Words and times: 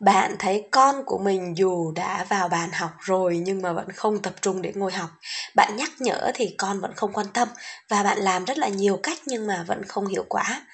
bạn 0.00 0.36
thấy 0.38 0.68
con 0.70 1.04
của 1.06 1.18
mình 1.18 1.56
dù 1.56 1.92
đã 1.92 2.26
vào 2.28 2.48
bàn 2.48 2.70
học 2.72 2.90
rồi 3.00 3.38
nhưng 3.44 3.62
mà 3.62 3.72
vẫn 3.72 3.92
không 3.92 4.22
tập 4.22 4.34
trung 4.42 4.62
để 4.62 4.72
ngồi 4.74 4.92
học. 4.92 5.10
Bạn 5.54 5.76
nhắc 5.76 5.90
nhở 5.98 6.30
thì 6.34 6.54
con 6.58 6.80
vẫn 6.80 6.92
không 6.96 7.12
quan 7.12 7.26
tâm 7.34 7.48
và 7.88 8.02
bạn 8.02 8.18
làm 8.18 8.44
rất 8.44 8.58
là 8.58 8.68
nhiều 8.68 9.00
cách 9.02 9.18
nhưng 9.26 9.46
mà 9.46 9.64
vẫn 9.66 9.82
không 9.84 10.06
hiệu 10.06 10.24
quả 10.28 10.66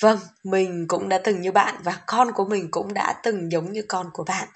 vâng 0.00 0.18
mình 0.44 0.84
cũng 0.88 1.08
đã 1.08 1.18
từng 1.18 1.40
như 1.40 1.52
bạn 1.52 1.74
và 1.84 1.98
con 2.06 2.32
của 2.32 2.44
mình 2.44 2.68
cũng 2.70 2.94
đã 2.94 3.14
từng 3.22 3.52
giống 3.52 3.72
như 3.72 3.82
con 3.88 4.10
của 4.12 4.24
bạn. 4.24 4.48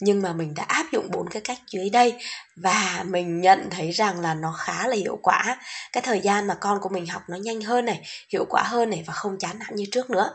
Nhưng 0.00 0.22
mà 0.22 0.32
mình 0.32 0.54
đã 0.54 0.64
áp 0.68 0.86
dụng 0.92 1.10
bốn 1.10 1.28
cái 1.28 1.42
cách 1.42 1.58
dưới 1.70 1.90
đây 1.90 2.14
và 2.56 3.04
mình 3.06 3.40
nhận 3.40 3.70
thấy 3.70 3.90
rằng 3.90 4.20
là 4.20 4.34
nó 4.34 4.54
khá 4.58 4.88
là 4.88 4.96
hiệu 4.96 5.18
quả. 5.22 5.58
Cái 5.92 6.02
thời 6.02 6.20
gian 6.20 6.46
mà 6.46 6.54
con 6.54 6.80
của 6.80 6.88
mình 6.88 7.06
học 7.06 7.22
nó 7.28 7.36
nhanh 7.36 7.60
hơn 7.60 7.84
này, 7.84 8.00
hiệu 8.32 8.44
quả 8.48 8.62
hơn 8.62 8.90
này 8.90 9.04
và 9.06 9.12
không 9.12 9.38
chán 9.38 9.58
nản 9.58 9.74
như 9.74 9.84
trước 9.92 10.10
nữa. 10.10 10.30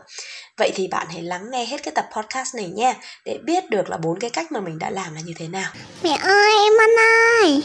Vậy 0.56 0.72
thì 0.74 0.88
bạn 0.88 1.06
hãy 1.10 1.22
lắng 1.22 1.50
nghe 1.50 1.64
hết 1.64 1.82
cái 1.82 1.92
tập 1.94 2.08
podcast 2.16 2.54
này 2.56 2.68
nha, 2.68 2.94
để 3.24 3.38
biết 3.44 3.70
được 3.70 3.88
là 3.88 3.96
bốn 3.96 4.18
cái 4.20 4.30
cách 4.30 4.52
mà 4.52 4.60
mình 4.60 4.78
đã 4.78 4.90
làm 4.90 5.14
là 5.14 5.20
như 5.20 5.32
thế 5.36 5.48
nào. 5.48 5.72
Mẹ 6.02 6.18
ơi, 6.22 6.52
em 6.64 6.72
ăn 6.80 6.90
ơi 7.42 7.62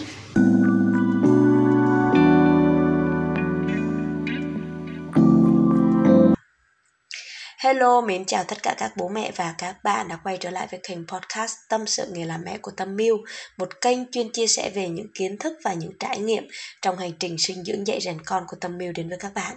Hello, 7.64 8.02
mến 8.02 8.26
chào 8.26 8.44
tất 8.44 8.64
cả 8.64 8.76
các 8.78 8.92
bố 8.98 9.08
mẹ 9.10 9.32
và 9.36 9.56
các 9.58 9.84
bạn 9.84 10.08
đã 10.08 10.18
quay 10.24 10.38
trở 10.38 10.50
lại 10.50 10.68
với 10.72 10.80
kênh 10.84 11.08
podcast 11.08 11.56
Tâm 11.70 11.88
sự 11.88 12.08
nghề 12.12 12.26
làm 12.26 12.42
mẹ 12.46 12.58
của 12.58 12.72
Tâm 12.78 12.96
Miu, 12.96 13.18
một 13.58 13.82
kênh 13.82 14.12
chuyên 14.12 14.32
chia 14.32 14.48
sẻ 14.48 14.72
về 14.76 14.90
những 14.90 15.08
kiến 15.16 15.38
thức 15.38 15.54
và 15.64 15.74
những 15.74 15.92
trải 16.00 16.20
nghiệm 16.20 16.48
trong 16.82 16.98
hành 16.98 17.12
trình 17.20 17.36
sinh 17.40 17.64
dưỡng 17.64 17.88
dạy 17.88 18.00
rèn 18.02 18.18
con 18.26 18.44
của 18.48 18.58
Tâm 18.62 18.78
Miu 18.78 18.92
đến 18.92 19.10
với 19.10 19.18
các 19.18 19.34
bạn. 19.34 19.56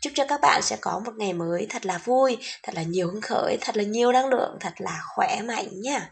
Chúc 0.00 0.12
cho 0.16 0.24
các 0.28 0.40
bạn 0.40 0.62
sẽ 0.62 0.76
có 0.80 1.02
một 1.04 1.12
ngày 1.16 1.32
mới 1.32 1.66
thật 1.70 1.86
là 1.86 1.98
vui, 2.04 2.36
thật 2.62 2.74
là 2.74 2.82
nhiều 2.82 3.06
hứng 3.06 3.20
khởi, 3.20 3.56
thật 3.60 3.76
là 3.76 3.84
nhiều 3.84 4.12
năng 4.12 4.28
lượng, 4.28 4.56
thật 4.60 4.72
là 4.78 5.00
khỏe 5.14 5.42
mạnh 5.42 5.68
nha. 5.82 6.10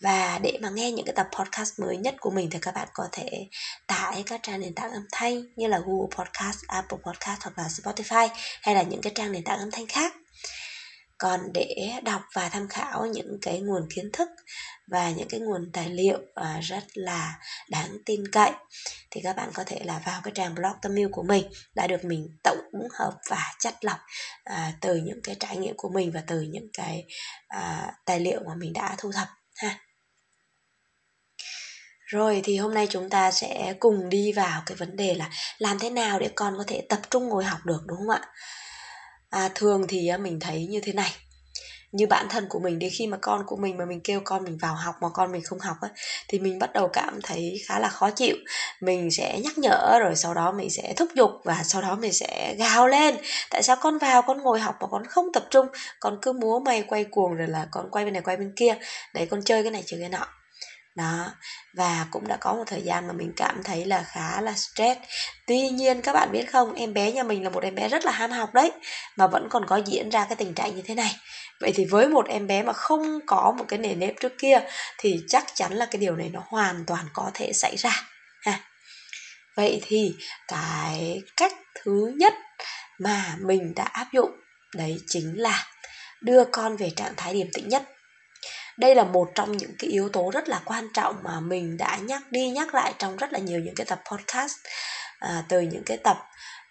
Và 0.00 0.38
để 0.42 0.58
mà 0.62 0.70
nghe 0.70 0.90
những 0.90 1.06
cái 1.06 1.14
tập 1.16 1.26
podcast 1.38 1.80
mới 1.80 1.96
nhất 1.96 2.14
của 2.20 2.30
mình 2.30 2.50
thì 2.50 2.58
các 2.62 2.74
bạn 2.74 2.88
có 2.94 3.04
thể 3.12 3.30
tải 3.86 4.22
các 4.26 4.40
trang 4.42 4.60
nền 4.60 4.74
tảng 4.74 4.92
âm 4.92 5.06
thanh 5.12 5.42
như 5.56 5.66
là 5.66 5.78
Google 5.78 6.16
Podcast, 6.16 6.58
Apple 6.68 6.98
Podcast 7.06 7.42
hoặc 7.42 7.58
là 7.58 7.64
Spotify 7.64 8.28
hay 8.62 8.74
là 8.74 8.82
những 8.82 9.00
cái 9.00 9.12
trang 9.14 9.32
nền 9.32 9.44
tảng 9.44 9.58
âm 9.58 9.70
thanh 9.70 9.86
khác 9.86 10.12
còn 11.22 11.40
để 11.54 11.92
đọc 12.04 12.22
và 12.34 12.48
tham 12.48 12.68
khảo 12.68 13.06
những 13.06 13.38
cái 13.42 13.60
nguồn 13.60 13.88
kiến 13.94 14.10
thức 14.12 14.28
và 14.86 15.10
những 15.10 15.28
cái 15.28 15.40
nguồn 15.40 15.70
tài 15.72 15.88
liệu 15.88 16.18
ờ, 16.34 16.46
rất 16.62 16.84
là 16.94 17.38
đáng 17.70 17.96
tin 18.06 18.20
cậy, 18.32 18.50
thì 19.10 19.20
các 19.24 19.36
bạn 19.36 19.50
có 19.54 19.64
thể 19.66 19.80
là 19.84 20.02
vào 20.06 20.20
cái 20.24 20.32
trang 20.34 20.54
blog 20.54 20.72
tâm 20.82 20.98
yêu 20.98 21.08
của 21.12 21.22
mình 21.22 21.44
đã 21.74 21.86
được 21.86 22.04
mình 22.04 22.28
tổng 22.44 22.88
hợp 22.98 23.12
và 23.28 23.54
chất 23.60 23.74
lọc 23.84 23.98
ờ, 24.44 24.56
từ 24.80 24.96
những 24.96 25.20
cái 25.24 25.36
trải 25.40 25.56
nghiệm 25.56 25.74
của 25.76 25.88
mình 25.88 26.12
và 26.14 26.22
từ 26.26 26.40
những 26.40 26.68
cái 26.72 27.04
ờ, 27.48 27.80
tài 28.04 28.20
liệu 28.20 28.40
mà 28.46 28.54
mình 28.54 28.72
đã 28.72 28.94
thu 28.98 29.12
thập, 29.12 29.28
ha. 29.56 29.78
Rồi 32.06 32.40
thì 32.44 32.56
hôm 32.56 32.74
nay 32.74 32.86
chúng 32.90 33.10
ta 33.10 33.30
sẽ 33.30 33.74
cùng 33.80 34.08
đi 34.08 34.32
vào 34.32 34.62
cái 34.66 34.76
vấn 34.76 34.96
đề 34.96 35.14
là 35.14 35.30
làm 35.58 35.78
thế 35.78 35.90
nào 35.90 36.18
để 36.18 36.30
con 36.34 36.54
có 36.58 36.64
thể 36.66 36.86
tập 36.88 37.00
trung 37.10 37.28
ngồi 37.28 37.44
học 37.44 37.60
được, 37.64 37.80
đúng 37.86 37.98
không 37.98 38.10
ạ? 38.10 38.20
À, 39.32 39.50
thường 39.54 39.84
thì 39.88 40.08
à, 40.08 40.16
mình 40.16 40.40
thấy 40.40 40.66
như 40.66 40.80
thế 40.80 40.92
này. 40.92 41.10
Như 41.92 42.06
bản 42.06 42.26
thân 42.30 42.46
của 42.48 42.58
mình 42.58 42.78
đi 42.78 42.90
khi 42.90 43.06
mà 43.06 43.16
con 43.20 43.42
của 43.46 43.56
mình 43.56 43.76
mà 43.76 43.84
mình 43.84 44.00
kêu 44.04 44.20
con 44.24 44.44
mình 44.44 44.58
vào 44.58 44.74
học 44.74 44.94
mà 45.00 45.08
con 45.08 45.32
mình 45.32 45.42
không 45.44 45.58
học 45.58 45.76
á 45.80 45.88
thì 46.28 46.38
mình 46.38 46.58
bắt 46.58 46.72
đầu 46.72 46.88
cảm 46.88 47.20
thấy 47.22 47.60
khá 47.66 47.78
là 47.78 47.88
khó 47.88 48.10
chịu. 48.10 48.36
Mình 48.80 49.10
sẽ 49.10 49.40
nhắc 49.44 49.58
nhở 49.58 49.98
rồi 50.00 50.16
sau 50.16 50.34
đó 50.34 50.52
mình 50.52 50.70
sẽ 50.70 50.94
thúc 50.96 51.08
giục 51.14 51.30
và 51.44 51.62
sau 51.64 51.82
đó 51.82 51.96
mình 51.96 52.12
sẽ 52.12 52.54
gào 52.58 52.88
lên. 52.88 53.16
Tại 53.50 53.62
sao 53.62 53.76
con 53.80 53.98
vào 53.98 54.22
con 54.22 54.42
ngồi 54.42 54.60
học 54.60 54.74
mà 54.80 54.86
con 54.90 55.06
không 55.06 55.32
tập 55.32 55.44
trung? 55.50 55.66
Con 56.00 56.18
cứ 56.22 56.32
múa 56.32 56.60
may 56.60 56.82
quay 56.82 57.04
cuồng 57.04 57.34
rồi 57.34 57.48
là 57.48 57.66
con 57.70 57.90
quay 57.90 58.04
bên 58.04 58.14
này 58.14 58.22
quay 58.22 58.36
bên 58.36 58.52
kia. 58.56 58.74
Để 59.14 59.26
con 59.26 59.42
chơi 59.42 59.62
cái 59.62 59.72
này 59.72 59.82
chơi 59.86 60.00
cái 60.00 60.08
nọ 60.08 60.26
đó, 60.94 61.32
và 61.74 62.06
cũng 62.10 62.28
đã 62.28 62.36
có 62.36 62.54
một 62.54 62.64
thời 62.66 62.82
gian 62.82 63.06
mà 63.06 63.12
mình 63.12 63.32
cảm 63.36 63.62
thấy 63.64 63.84
là 63.84 64.02
khá 64.02 64.40
là 64.40 64.52
stress. 64.52 65.00
Tuy 65.46 65.68
nhiên, 65.68 66.02
các 66.02 66.12
bạn 66.12 66.32
biết 66.32 66.52
không, 66.52 66.74
em 66.74 66.94
bé 66.94 67.12
nhà 67.12 67.22
mình 67.22 67.44
là 67.44 67.50
một 67.50 67.62
em 67.62 67.74
bé 67.74 67.88
rất 67.88 68.04
là 68.04 68.12
ham 68.12 68.30
học 68.30 68.54
đấy, 68.54 68.72
mà 69.16 69.26
vẫn 69.26 69.48
còn 69.50 69.66
có 69.66 69.76
diễn 69.76 70.10
ra 70.10 70.24
cái 70.24 70.36
tình 70.36 70.54
trạng 70.54 70.76
như 70.76 70.82
thế 70.82 70.94
này. 70.94 71.16
Vậy 71.60 71.72
thì 71.74 71.84
với 71.84 72.08
một 72.08 72.28
em 72.28 72.46
bé 72.46 72.62
mà 72.62 72.72
không 72.72 73.18
có 73.26 73.54
một 73.58 73.64
cái 73.68 73.78
nề 73.78 73.94
nếp 73.94 74.14
trước 74.20 74.32
kia, 74.38 74.60
thì 74.98 75.20
chắc 75.28 75.46
chắn 75.54 75.72
là 75.72 75.86
cái 75.86 76.00
điều 76.00 76.16
này 76.16 76.30
nó 76.32 76.42
hoàn 76.46 76.84
toàn 76.86 77.06
có 77.12 77.30
thể 77.34 77.52
xảy 77.52 77.76
ra, 77.76 78.02
ha. 78.42 78.60
Vậy 79.56 79.80
thì 79.86 80.14
cái 80.48 81.22
cách 81.36 81.52
thứ 81.82 82.12
nhất 82.16 82.34
mà 82.98 83.36
mình 83.40 83.72
đã 83.76 83.84
áp 83.84 84.06
dụng, 84.12 84.30
đấy 84.74 84.96
chính 85.06 85.34
là 85.36 85.66
đưa 86.20 86.44
con 86.44 86.76
về 86.76 86.90
trạng 86.96 87.14
thái 87.16 87.34
điềm 87.34 87.46
tĩnh 87.52 87.68
nhất 87.68 87.82
đây 88.76 88.94
là 88.94 89.04
một 89.04 89.28
trong 89.34 89.56
những 89.56 89.74
cái 89.78 89.90
yếu 89.90 90.08
tố 90.08 90.30
rất 90.30 90.48
là 90.48 90.60
quan 90.64 90.88
trọng 90.94 91.16
mà 91.22 91.40
mình 91.40 91.76
đã 91.76 91.98
nhắc 92.02 92.22
đi 92.30 92.50
nhắc 92.50 92.74
lại 92.74 92.94
trong 92.98 93.16
rất 93.16 93.32
là 93.32 93.38
nhiều 93.38 93.60
những 93.60 93.74
cái 93.74 93.84
tập 93.84 94.00
podcast 94.10 94.56
à, 95.18 95.44
từ 95.48 95.60
những 95.60 95.82
cái 95.86 95.96
tập 95.96 96.18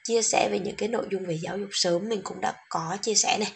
chia 0.04 0.22
sẻ 0.22 0.50
về 0.52 0.60
những 0.60 0.76
cái 0.76 0.90
nội 0.90 1.08
dung 1.12 1.26
về 1.26 1.38
giáo 1.42 1.58
dục 1.58 1.70
sớm 1.72 2.10
mình 2.10 2.22
cũng 2.24 2.42
đã 2.42 2.54
có 2.70 2.98
chia 3.02 3.16
sẻ 3.16 3.38
này. 3.40 3.52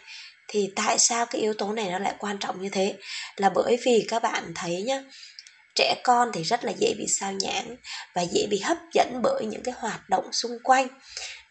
Thì 0.48 0.72
tại 0.76 1.00
sao 1.00 1.26
cái 1.26 1.42
yếu 1.42 1.54
tố 1.54 1.74
này 1.74 1.90
nó 1.92 2.00
lại 2.00 2.16
quan 2.20 2.38
trọng 2.40 2.62
như 2.62 2.70
thế? 2.70 2.96
Là 3.36 3.50
bởi 3.50 3.78
vì 3.86 4.06
các 4.08 4.24
bạn 4.24 4.52
thấy 4.56 4.82
nhá 4.82 5.04
trẻ 5.76 5.96
con 6.04 6.30
thì 6.34 6.44
rất 6.44 6.66
là 6.66 6.72
dễ 6.78 6.94
bị 6.98 7.06
sao 7.08 7.32
nhãng 7.32 7.76
và 8.16 8.22
dễ 8.22 8.48
bị 8.50 8.60
hấp 8.60 8.78
dẫn 8.94 9.20
bởi 9.24 9.46
những 9.46 9.64
cái 9.64 9.76
hoạt 9.78 10.10
động 10.10 10.34
xung 10.34 10.58
quanh 10.64 10.88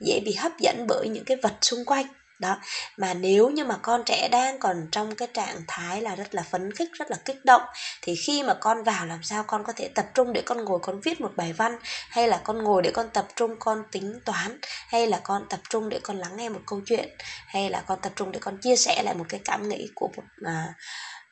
dễ 0.01 0.21
bị 0.25 0.35
hấp 0.35 0.53
dẫn 0.61 0.87
bởi 0.89 1.09
những 1.09 1.25
cái 1.25 1.37
vật 1.43 1.55
xung 1.63 1.85
quanh 1.85 2.07
đó 2.45 2.57
mà 2.97 3.15
nếu 3.15 3.51
như 3.51 3.65
mà 3.65 3.77
con 3.83 4.03
trẻ 4.07 4.29
đang 4.29 4.59
còn 4.59 4.89
trong 4.93 5.15
cái 5.15 5.29
trạng 5.35 5.57
thái 5.69 6.03
là 6.03 6.15
rất 6.15 6.35
là 6.35 6.43
phấn 6.43 6.73
khích 6.73 6.89
rất 6.93 7.11
là 7.11 7.17
kích 7.25 7.45
động 7.45 7.63
thì 8.03 8.15
khi 8.27 8.43
mà 8.43 8.55
con 8.55 8.83
vào 8.83 9.07
làm 9.07 9.23
sao 9.23 9.45
con 9.47 9.65
có 9.65 9.73
thể 9.73 9.89
tập 9.95 10.07
trung 10.15 10.33
để 10.33 10.43
con 10.47 10.65
ngồi 10.65 10.79
con 10.83 11.01
viết 11.01 11.21
một 11.21 11.33
bài 11.37 11.53
văn 11.53 11.79
hay 12.11 12.29
là 12.29 12.41
con 12.45 12.65
ngồi 12.65 12.83
để 12.83 12.91
con 12.91 13.11
tập 13.11 13.27
trung 13.37 13.57
con 13.59 13.83
tính 13.93 14.21
toán 14.25 14.59
hay 14.89 15.07
là 15.07 15.21
con 15.25 15.47
tập 15.51 15.61
trung 15.71 15.89
để 15.89 16.01
con 16.03 16.17
lắng 16.17 16.37
nghe 16.37 16.49
một 16.49 16.61
câu 16.67 16.81
chuyện 16.87 17.09
hay 17.47 17.71
là 17.71 17.83
con 17.87 17.99
tập 18.03 18.13
trung 18.17 18.33
để 18.33 18.39
con 18.43 18.59
chia 18.63 18.77
sẻ 18.77 19.03
lại 19.05 19.15
một 19.15 19.27
cái 19.29 19.41
cảm 19.45 19.69
nghĩ 19.69 19.89
của 19.95 20.09
một 20.17 20.23
à, 20.45 20.75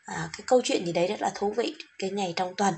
à, 0.04 0.28
cái 0.32 0.44
câu 0.46 0.60
chuyện 0.64 0.86
gì 0.86 0.92
đấy 0.92 1.06
rất 1.06 1.22
là 1.22 1.30
thú 1.34 1.54
vị 1.56 1.74
cái 1.98 2.10
ngày 2.10 2.32
trong 2.36 2.54
tuần 2.56 2.74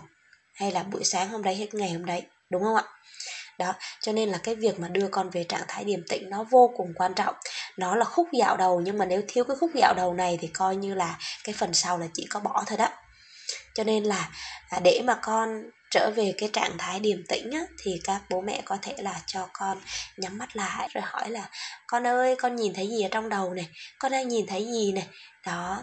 hay 0.55 0.73
là 0.73 0.83
buổi 0.83 1.05
sáng 1.05 1.29
hôm 1.29 1.43
đấy 1.43 1.55
hay 1.57 1.69
ngày 1.73 1.93
hôm 1.93 2.05
đấy 2.05 2.23
đúng 2.51 2.63
không 2.63 2.77
ạ? 2.77 2.85
Đó 3.59 3.75
cho 4.01 4.13
nên 4.13 4.29
là 4.29 4.39
cái 4.39 4.55
việc 4.55 4.81
mà 4.81 4.89
đưa 4.89 5.09
con 5.09 5.31
về 5.31 5.45
trạng 5.45 5.65
thái 5.69 5.85
điềm 5.85 6.01
tĩnh 6.09 6.31
nó 6.31 6.45
vô 6.51 6.73
cùng 6.77 6.93
quan 6.97 7.15
trọng. 7.15 7.35
Nó 7.77 7.97
là 7.97 8.05
khúc 8.05 8.29
dạo 8.33 8.57
đầu 8.57 8.81
nhưng 8.81 8.99
mà 8.99 9.05
nếu 9.05 9.23
thiếu 9.29 9.45
cái 9.45 9.57
khúc 9.61 9.71
dạo 9.75 9.95
đầu 9.97 10.15
này 10.15 10.39
thì 10.41 10.49
coi 10.49 10.77
như 10.77 10.95
là 10.95 11.19
cái 11.45 11.55
phần 11.59 11.75
sau 11.75 11.99
là 11.99 12.07
chỉ 12.15 12.27
có 12.31 12.41
bỏ 12.41 12.65
thôi 12.67 12.79
đó. 12.79 12.89
Cho 13.75 13.85
nên 13.85 14.05
là 14.05 14.29
à, 14.69 14.81
để 14.85 15.01
mà 15.05 15.15
con 15.23 15.63
trở 15.91 16.11
về 16.17 16.35
cái 16.39 16.49
trạng 16.53 16.79
thái 16.79 17.01
điềm 17.01 17.19
tĩnh 17.29 17.51
á, 17.53 17.61
thì 17.83 18.01
các 18.05 18.21
bố 18.31 18.41
mẹ 18.41 18.63
có 18.65 18.79
thể 18.83 18.95
là 18.99 19.21
cho 19.27 19.49
con 19.53 19.81
nhắm 20.17 20.39
mắt 20.39 20.57
lại 20.57 20.89
rồi 20.95 21.03
hỏi 21.07 21.31
là 21.31 21.49
con 21.87 22.07
ơi 22.07 22.37
con 22.39 22.57
nhìn 22.57 22.75
thấy 22.75 22.89
gì 22.89 23.03
ở 23.03 23.09
trong 23.11 23.29
đầu 23.29 23.55
này? 23.55 23.69
Con 23.99 24.13
đang 24.13 24.29
nhìn 24.29 24.47
thấy 24.47 24.65
gì 24.65 24.93
này? 24.93 25.07
Đó 25.47 25.83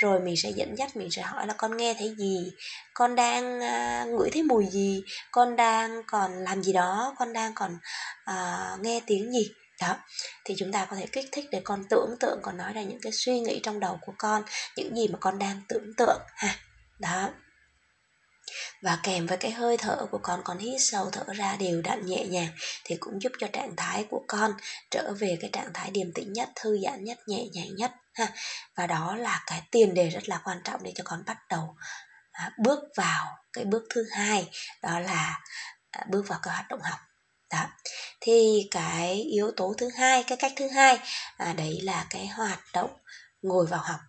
rồi 0.00 0.20
mình 0.20 0.34
sẽ 0.36 0.50
dẫn 0.50 0.78
dắt 0.78 0.96
mình 0.96 1.10
sẽ 1.10 1.22
hỏi 1.22 1.46
là 1.46 1.54
con 1.56 1.76
nghe 1.76 1.94
thấy 1.98 2.14
gì? 2.18 2.52
Con 2.94 3.14
đang 3.14 3.58
uh, 3.58 4.08
ngửi 4.08 4.30
thấy 4.32 4.42
mùi 4.42 4.66
gì? 4.66 5.02
Con 5.30 5.56
đang 5.56 6.02
còn 6.06 6.32
làm 6.32 6.62
gì 6.62 6.72
đó? 6.72 7.14
Con 7.18 7.32
đang 7.32 7.52
còn 7.54 7.78
uh, 8.30 8.80
nghe 8.80 9.00
tiếng 9.06 9.32
gì? 9.32 9.48
Đó 9.80 9.96
thì 10.44 10.54
chúng 10.58 10.72
ta 10.72 10.84
có 10.84 10.96
thể 10.96 11.06
kích 11.12 11.28
thích 11.32 11.44
để 11.52 11.60
con 11.64 11.84
tưởng 11.90 12.16
tượng 12.20 12.38
còn 12.42 12.56
nói 12.56 12.72
ra 12.72 12.82
những 12.82 13.00
cái 13.02 13.12
suy 13.12 13.40
nghĩ 13.40 13.60
trong 13.62 13.80
đầu 13.80 13.98
của 14.00 14.12
con 14.18 14.42
những 14.76 14.96
gì 14.96 15.08
mà 15.08 15.18
con 15.20 15.38
đang 15.38 15.60
tưởng 15.68 15.92
tượng 15.96 16.20
ha. 16.34 16.54
Đó 16.98 17.30
và 18.82 18.98
kèm 19.02 19.26
với 19.26 19.38
cái 19.38 19.50
hơi 19.50 19.76
thở 19.76 20.06
của 20.10 20.18
con 20.22 20.40
con 20.44 20.58
hít 20.58 20.80
sâu 20.80 21.10
thở 21.12 21.24
ra 21.34 21.56
đều 21.56 21.82
đặn 21.82 22.06
nhẹ 22.06 22.24
nhàng 22.24 22.48
thì 22.84 22.96
cũng 23.00 23.22
giúp 23.22 23.32
cho 23.38 23.46
trạng 23.52 23.76
thái 23.76 24.06
của 24.10 24.22
con 24.28 24.52
trở 24.90 25.12
về 25.18 25.38
cái 25.40 25.50
trạng 25.52 25.72
thái 25.74 25.90
điềm 25.90 26.12
tĩnh 26.12 26.32
nhất 26.32 26.48
thư 26.56 26.78
giãn 26.84 27.04
nhất 27.04 27.18
nhẹ 27.26 27.44
nhàng 27.52 27.76
nhất 27.76 27.92
ha. 28.14 28.28
Và 28.76 28.86
đó 28.86 29.16
là 29.16 29.42
cái 29.46 29.62
tiền 29.70 29.94
đề 29.94 30.08
rất 30.08 30.28
là 30.28 30.40
quan 30.44 30.58
trọng 30.64 30.82
để 30.82 30.92
cho 30.94 31.04
con 31.06 31.22
bắt 31.26 31.38
đầu 31.50 31.76
à, 32.32 32.50
bước 32.58 32.80
vào 32.96 33.26
cái 33.52 33.64
bước 33.64 33.82
thứ 33.94 34.04
hai 34.10 34.48
đó 34.82 35.00
là 35.00 35.40
à, 35.90 36.04
bước 36.08 36.28
vào 36.28 36.38
cái 36.42 36.54
hoạt 36.54 36.68
động 36.68 36.80
học. 36.82 36.98
Đó. 37.50 37.66
Thì 38.20 38.68
cái 38.70 39.14
yếu 39.14 39.50
tố 39.56 39.74
thứ 39.78 39.90
hai 39.98 40.22
cái 40.22 40.38
cách 40.40 40.52
thứ 40.56 40.68
hai 40.68 40.98
à, 41.36 41.52
đấy 41.52 41.78
là 41.82 42.06
cái 42.10 42.26
hoạt 42.26 42.60
động 42.72 42.90
ngồi 43.42 43.66
vào 43.66 43.80
học 43.80 44.00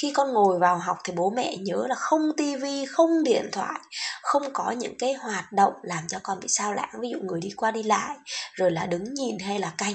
khi 0.00 0.12
con 0.14 0.32
ngồi 0.32 0.58
vào 0.58 0.78
học 0.78 0.96
thì 1.04 1.12
bố 1.16 1.30
mẹ 1.36 1.56
nhớ 1.56 1.86
là 1.88 1.94
không 1.94 2.22
tivi 2.36 2.86
không 2.86 3.22
điện 3.24 3.48
thoại, 3.52 3.80
không 4.22 4.42
có 4.52 4.70
những 4.70 4.98
cái 4.98 5.12
hoạt 5.12 5.52
động 5.52 5.72
làm 5.82 6.04
cho 6.08 6.18
con 6.22 6.40
bị 6.40 6.46
sao 6.48 6.74
lãng, 6.74 6.90
ví 7.00 7.08
dụ 7.10 7.18
người 7.22 7.40
đi 7.40 7.50
qua 7.56 7.70
đi 7.70 7.82
lại, 7.82 8.16
rồi 8.54 8.70
là 8.70 8.86
đứng 8.86 9.14
nhìn 9.14 9.38
hay 9.38 9.58
là 9.58 9.72
canh. 9.78 9.94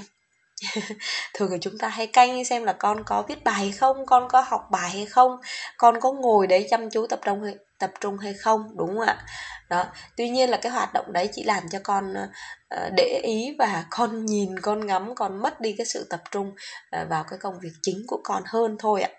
Thường 1.34 1.50
thì 1.52 1.58
chúng 1.62 1.78
ta 1.78 1.88
hay 1.88 2.08
canh 2.08 2.46
xem 2.46 2.64
là 2.64 2.74
con 2.74 3.04
có 3.06 3.24
viết 3.28 3.44
bài 3.44 3.56
hay 3.56 3.72
không, 3.72 4.06
con 4.06 4.28
có 4.30 4.42
học 4.42 4.62
bài 4.72 4.90
hay 4.90 5.06
không, 5.06 5.32
con 5.78 6.00
có 6.00 6.12
ngồi 6.12 6.48
đấy 6.48 6.68
chăm 6.70 6.90
chú 6.90 7.08
tập 7.08 7.20
trung 7.26 7.44
hay, 7.44 7.56
tập 7.80 7.92
trung 8.00 8.18
hay 8.18 8.34
không, 8.34 8.78
đúng 8.78 8.88
không 8.88 9.08
ạ? 9.08 9.26
Đó, 9.70 9.86
tuy 10.18 10.30
nhiên 10.30 10.50
là 10.50 10.58
cái 10.58 10.72
hoạt 10.72 10.94
động 10.94 11.14
đấy 11.14 11.30
chỉ 11.34 11.44
làm 11.44 11.64
cho 11.72 11.80
con 11.84 12.14
ờ, 12.14 12.28
ờ, 12.70 12.90
để 12.98 13.22
ý 13.24 13.56
và 13.60 13.86
con 13.90 14.26
nhìn, 14.26 14.60
con 14.60 14.86
ngắm, 14.86 15.16
con 15.16 15.42
mất 15.42 15.62
đi 15.62 15.76
cái 15.78 15.86
sự 15.86 16.08
tập 16.10 16.22
trung 16.32 16.52
ờ, 16.92 17.06
vào 17.10 17.24
cái 17.30 17.40
công 17.40 17.60
việc 17.60 17.74
chính 17.82 18.04
của 18.08 18.22
con 18.24 18.44
hơn 18.46 18.76
thôi 18.80 19.02
ạ 19.02 19.10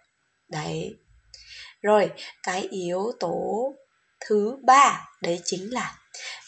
đấy. 0.51 0.97
Rồi, 1.83 2.11
cái 2.43 2.69
yếu 2.71 3.13
tố 3.21 3.73
thứ 4.21 4.57
ba, 4.65 5.09
đấy 5.23 5.41
chính 5.45 5.73
là 5.73 5.95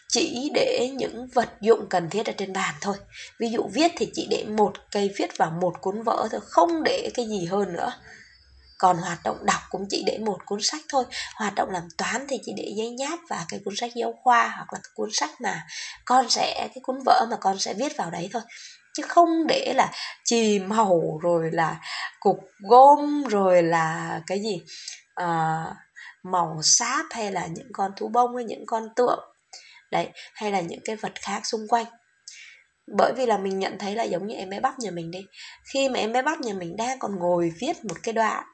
chỉ 0.08 0.50
để 0.54 0.90
những 0.94 1.26
vật 1.34 1.48
dụng 1.60 1.86
cần 1.90 2.10
thiết 2.10 2.26
ở 2.26 2.32
trên 2.38 2.52
bàn 2.52 2.74
thôi. 2.80 2.96
Ví 3.38 3.48
dụ 3.48 3.70
viết 3.72 3.92
thì 3.96 4.10
chỉ 4.14 4.26
để 4.30 4.44
một 4.48 4.72
cây 4.90 5.10
viết 5.16 5.36
vào 5.36 5.50
một 5.50 5.80
cuốn 5.80 6.02
vở 6.02 6.28
thôi, 6.32 6.40
không 6.44 6.82
để 6.82 7.10
cái 7.14 7.26
gì 7.28 7.46
hơn 7.46 7.72
nữa. 7.72 7.92
Còn 8.78 8.96
hoạt 8.96 9.18
động 9.24 9.46
đọc 9.46 9.60
cũng 9.70 9.86
chỉ 9.90 10.02
để 10.06 10.18
một 10.18 10.38
cuốn 10.46 10.58
sách 10.62 10.80
thôi. 10.88 11.04
Hoạt 11.34 11.54
động 11.54 11.70
làm 11.70 11.88
toán 11.98 12.26
thì 12.28 12.36
chỉ 12.44 12.52
để 12.56 12.72
giấy 12.76 12.90
nháp 12.90 13.18
và 13.28 13.46
cái 13.48 13.60
cuốn 13.64 13.74
sách 13.76 13.90
giáo 13.94 14.14
khoa 14.22 14.48
hoặc 14.56 14.72
là 14.72 14.78
cái 14.82 14.90
cuốn 14.94 15.08
sách 15.12 15.40
mà 15.40 15.66
con 16.04 16.28
sẽ, 16.30 16.68
cái 16.74 16.82
cuốn 16.82 16.96
vở 17.06 17.26
mà 17.30 17.36
con 17.40 17.58
sẽ 17.58 17.74
viết 17.74 17.96
vào 17.96 18.10
đấy 18.10 18.28
thôi 18.32 18.42
chứ 18.92 19.02
không 19.08 19.46
để 19.46 19.72
là 19.76 19.92
chìm 20.24 20.68
màu 20.68 21.18
rồi 21.22 21.50
là 21.52 21.80
cục 22.20 22.38
gôm 22.68 23.24
rồi 23.28 23.62
là 23.62 24.20
cái 24.26 24.40
gì 24.42 24.62
à, 25.14 25.64
màu 26.22 26.60
sáp 26.62 27.06
hay 27.10 27.32
là 27.32 27.46
những 27.46 27.68
con 27.72 27.92
thú 27.96 28.08
bông 28.08 28.36
hay 28.36 28.44
những 28.44 28.66
con 28.66 28.88
tượng. 28.96 29.20
Đấy 29.90 30.08
hay 30.34 30.50
là 30.50 30.60
những 30.60 30.80
cái 30.84 30.96
vật 30.96 31.12
khác 31.14 31.40
xung 31.44 31.68
quanh 31.68 31.86
bởi 32.86 33.12
vì 33.16 33.26
là 33.26 33.38
mình 33.38 33.58
nhận 33.58 33.78
thấy 33.78 33.94
là 33.94 34.02
giống 34.02 34.26
như 34.26 34.34
em 34.34 34.50
bé 34.50 34.60
bắp 34.60 34.78
nhà 34.78 34.90
mình 34.90 35.10
đi 35.10 35.26
khi 35.72 35.88
mà 35.88 35.98
em 35.98 36.12
bé 36.12 36.22
bắp 36.22 36.40
nhà 36.40 36.52
mình 36.54 36.76
đang 36.76 36.98
còn 36.98 37.18
ngồi 37.18 37.52
viết 37.60 37.84
một 37.84 37.96
cái 38.02 38.12
đoạn 38.12 38.44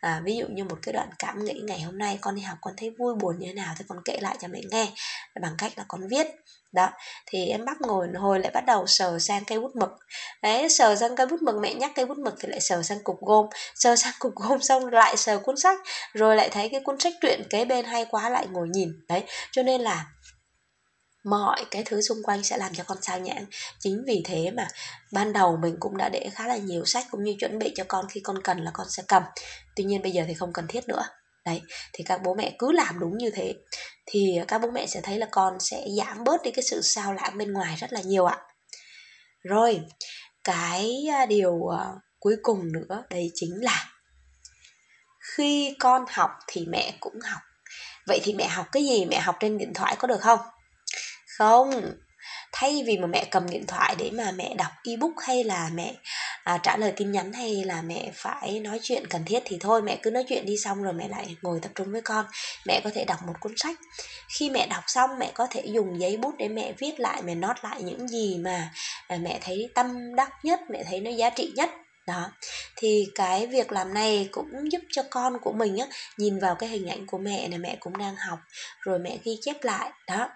à, 0.00 0.20
ví 0.24 0.36
dụ 0.36 0.46
như 0.50 0.64
một 0.64 0.78
cái 0.82 0.92
đoạn 0.92 1.08
cảm 1.18 1.44
nghĩ 1.44 1.60
ngày 1.64 1.80
hôm 1.80 1.98
nay 1.98 2.18
con 2.20 2.34
đi 2.34 2.42
học 2.42 2.58
con 2.60 2.74
thấy 2.76 2.90
vui 2.98 3.14
buồn 3.14 3.38
như 3.38 3.46
thế 3.46 3.52
nào 3.52 3.74
thì 3.78 3.84
con 3.88 3.98
kể 4.04 4.18
lại 4.20 4.36
cho 4.40 4.48
mẹ 4.48 4.60
nghe 4.70 4.92
bằng 5.42 5.54
cách 5.58 5.72
là 5.76 5.84
con 5.88 6.08
viết. 6.08 6.26
Đó 6.72 6.90
thì 7.26 7.46
em 7.46 7.64
bắp 7.64 7.80
ngồi 7.80 8.08
hồi 8.18 8.40
lại 8.40 8.50
bắt 8.54 8.64
đầu 8.66 8.86
sờ 8.86 9.18
sang 9.18 9.44
cây 9.44 9.60
bút 9.60 9.76
mực. 9.76 9.90
Đấy 10.42 10.68
sờ 10.68 10.96
sang 10.96 11.16
cây 11.16 11.26
bút 11.26 11.42
mực 11.42 11.54
mẹ 11.60 11.74
nhắc 11.74 11.92
cây 11.94 12.06
bút 12.06 12.18
mực 12.18 12.34
thì 12.40 12.48
lại 12.48 12.60
sờ 12.60 12.82
sang 12.82 12.98
cục 13.04 13.20
gôm. 13.20 13.46
Sờ 13.74 13.96
sang 13.96 14.12
cục 14.18 14.34
gôm 14.34 14.60
xong 14.60 14.86
lại 14.86 15.16
sờ 15.16 15.38
cuốn 15.38 15.56
sách 15.56 15.78
rồi 16.12 16.36
lại 16.36 16.48
thấy 16.48 16.68
cái 16.68 16.80
cuốn 16.84 17.00
sách 17.00 17.12
truyện 17.20 17.42
kế 17.50 17.64
bên 17.64 17.84
hay 17.84 18.04
quá 18.10 18.28
lại 18.28 18.46
ngồi 18.50 18.68
nhìn. 18.68 18.88
Đấy 19.08 19.22
cho 19.52 19.62
nên 19.62 19.80
là 19.80 20.06
mọi 21.24 21.64
cái 21.70 21.82
thứ 21.86 22.00
xung 22.00 22.22
quanh 22.22 22.42
sẽ 22.42 22.56
làm 22.56 22.74
cho 22.74 22.84
con 22.84 22.98
sao 23.02 23.20
nhãng. 23.20 23.44
Chính 23.78 24.04
vì 24.06 24.22
thế 24.24 24.50
mà 24.50 24.68
ban 25.12 25.32
đầu 25.32 25.56
mình 25.62 25.76
cũng 25.80 25.96
đã 25.96 26.08
để 26.08 26.30
khá 26.32 26.46
là 26.46 26.56
nhiều 26.56 26.84
sách 26.84 27.06
cũng 27.10 27.24
như 27.24 27.34
chuẩn 27.40 27.58
bị 27.58 27.72
cho 27.76 27.84
con 27.88 28.06
khi 28.10 28.20
con 28.20 28.42
cần 28.42 28.58
là 28.58 28.70
con 28.74 28.86
sẽ 28.90 29.02
cầm. 29.08 29.22
Tuy 29.76 29.84
nhiên 29.84 30.02
bây 30.02 30.12
giờ 30.12 30.24
thì 30.28 30.34
không 30.34 30.52
cần 30.52 30.66
thiết 30.68 30.88
nữa. 30.88 31.02
Đấy, 31.44 31.62
thì 31.92 32.04
các 32.04 32.20
bố 32.24 32.34
mẹ 32.34 32.56
cứ 32.58 32.72
làm 32.72 32.98
đúng 32.98 33.18
như 33.18 33.30
thế, 33.30 33.54
thì 34.06 34.40
các 34.48 34.58
bố 34.58 34.70
mẹ 34.70 34.86
sẽ 34.86 35.00
thấy 35.00 35.18
là 35.18 35.26
con 35.30 35.60
sẽ 35.60 35.86
giảm 35.98 36.24
bớt 36.24 36.42
đi 36.42 36.50
cái 36.50 36.62
sự 36.62 36.80
sao 36.82 37.12
lãng 37.12 37.38
bên 37.38 37.52
ngoài 37.52 37.76
rất 37.78 37.92
là 37.92 38.00
nhiều 38.00 38.26
ạ. 38.26 38.38
Rồi, 39.42 39.80
cái 40.44 41.06
à, 41.12 41.26
điều 41.26 41.68
à, 41.68 41.84
cuối 42.18 42.36
cùng 42.42 42.72
nữa 42.72 43.04
đây 43.10 43.30
chính 43.34 43.64
là 43.64 43.86
khi 45.36 45.76
con 45.80 46.04
học 46.08 46.30
thì 46.46 46.66
mẹ 46.66 46.94
cũng 47.00 47.20
học. 47.20 47.40
Vậy 48.06 48.20
thì 48.22 48.34
mẹ 48.34 48.48
học 48.48 48.66
cái 48.72 48.84
gì? 48.84 49.04
Mẹ 49.04 49.20
học 49.20 49.36
trên 49.40 49.58
điện 49.58 49.74
thoại 49.74 49.96
có 49.98 50.08
được 50.08 50.20
không? 50.20 50.38
Không? 51.38 51.92
Thay 52.52 52.82
vì 52.86 52.98
mà 52.98 53.06
mẹ 53.06 53.24
cầm 53.30 53.50
điện 53.50 53.66
thoại 53.66 53.94
để 53.98 54.10
mà 54.10 54.30
mẹ 54.30 54.54
đọc 54.58 54.72
ebook 54.84 55.12
hay 55.26 55.44
là 55.44 55.70
mẹ 55.74 55.94
à, 56.44 56.58
trả 56.62 56.76
lời 56.76 56.92
tin 56.96 57.12
nhắn 57.12 57.32
hay 57.32 57.64
là 57.64 57.82
mẹ 57.82 58.10
phải 58.14 58.60
nói 58.60 58.80
chuyện 58.82 59.06
cần 59.06 59.24
thiết 59.24 59.42
thì 59.44 59.56
thôi 59.60 59.82
mẹ 59.82 59.98
cứ 60.02 60.10
nói 60.10 60.24
chuyện 60.28 60.46
đi 60.46 60.56
xong 60.56 60.82
rồi 60.82 60.92
mẹ 60.92 61.08
lại 61.08 61.36
ngồi 61.42 61.60
tập 61.62 61.72
trung 61.74 61.92
với 61.92 62.00
con. 62.00 62.26
Mẹ 62.66 62.80
có 62.84 62.90
thể 62.94 63.04
đọc 63.04 63.18
một 63.26 63.32
cuốn 63.40 63.52
sách. 63.56 63.76
Khi 64.38 64.50
mẹ 64.50 64.66
đọc 64.66 64.84
xong 64.86 65.10
mẹ 65.18 65.30
có 65.34 65.46
thể 65.50 65.62
dùng 65.66 66.00
giấy 66.00 66.16
bút 66.16 66.34
để 66.38 66.48
mẹ 66.48 66.72
viết 66.78 67.00
lại 67.00 67.22
mẹ 67.22 67.34
nốt 67.34 67.54
lại 67.62 67.82
những 67.82 68.08
gì 68.08 68.38
mà 68.38 68.70
à, 69.08 69.16
mẹ 69.16 69.38
thấy 69.42 69.70
tâm 69.74 70.14
đắc 70.16 70.30
nhất 70.42 70.60
mẹ 70.70 70.84
thấy 70.90 71.00
nó 71.00 71.10
giá 71.10 71.30
trị 71.30 71.52
nhất. 71.56 71.70
Đó. 72.06 72.30
Thì 72.76 73.06
cái 73.14 73.46
việc 73.46 73.72
làm 73.72 73.94
này 73.94 74.28
cũng 74.32 74.72
giúp 74.72 74.82
cho 74.90 75.02
con 75.10 75.38
của 75.40 75.52
mình 75.52 75.78
á 75.78 75.86
nhìn 76.16 76.38
vào 76.38 76.54
cái 76.54 76.68
hình 76.68 76.86
ảnh 76.86 77.06
của 77.06 77.18
mẹ 77.18 77.48
này 77.48 77.58
mẹ 77.58 77.76
cũng 77.80 77.98
đang 77.98 78.16
học 78.16 78.38
rồi 78.80 78.98
mẹ 78.98 79.18
ghi 79.24 79.38
chép 79.42 79.64
lại. 79.64 79.90
Đó 80.06 80.28